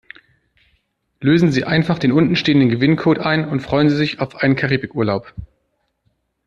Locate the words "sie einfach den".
1.51-2.11